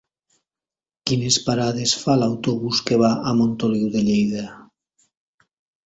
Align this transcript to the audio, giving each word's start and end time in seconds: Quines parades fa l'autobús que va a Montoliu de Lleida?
Quines 1.11 1.37
parades 1.49 1.93
fa 2.05 2.17
l'autobús 2.23 2.83
que 2.91 2.99
va 3.05 3.13
a 3.33 3.37
Montoliu 3.43 3.95
de 3.99 4.05
Lleida? 4.11 4.51